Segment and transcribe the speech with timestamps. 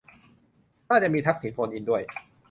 [0.89, 2.01] น่าจะมีทักษิณโฟนอินด้วย